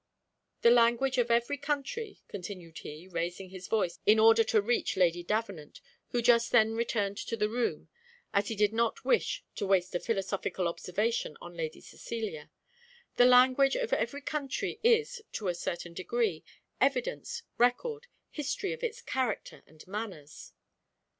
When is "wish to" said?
9.05-9.67